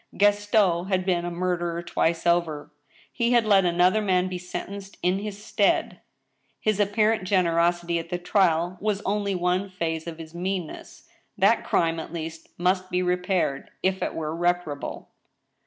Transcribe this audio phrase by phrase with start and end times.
[0.17, 2.71] Gaston had been a murderer twice over.
[3.13, 5.99] He had let another man be sentenced in his stead.
[6.59, 11.07] His apparent generosity at the trial was only one phase of his meanness.
[11.37, 15.09] That crime, at least, must be repaired, if it were reparable.